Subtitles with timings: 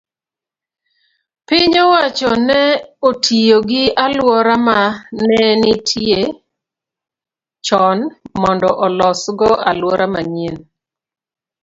[1.47, 2.61] piny owacho ne
[3.09, 4.79] otiyo gi alwora ma
[5.27, 6.19] ne nitie
[7.65, 7.99] chon
[8.41, 10.57] mondo olosgo alwora manyien.